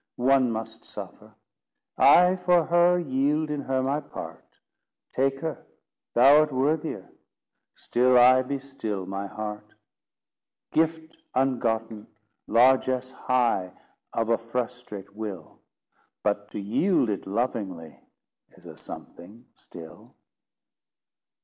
[0.15, 1.35] One must suffer:
[1.95, 4.59] I, for her Yield in her my part
[5.13, 5.63] Take her,
[6.15, 7.11] thou art worthier—
[7.75, 9.75] Still I be still, my heart!
[10.71, 12.07] Gift ungotten!
[12.47, 13.73] largess high
[14.11, 15.61] Of a frustrate will!
[16.23, 17.99] But to yield it lovingly
[18.53, 20.15] Is a something still.